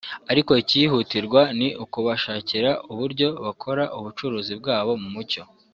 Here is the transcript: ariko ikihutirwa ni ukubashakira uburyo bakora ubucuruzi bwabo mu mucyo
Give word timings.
ariko 0.31 0.51
ikihutirwa 0.61 1.41
ni 1.57 1.69
ukubashakira 1.83 2.71
uburyo 2.91 3.27
bakora 3.45 3.83
ubucuruzi 3.97 4.53
bwabo 4.59 4.93
mu 5.03 5.09
mucyo 5.15 5.41